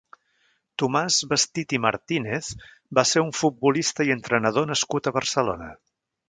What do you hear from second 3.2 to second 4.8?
un futbolista i entrenador